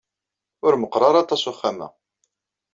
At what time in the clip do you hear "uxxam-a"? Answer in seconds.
1.51-1.87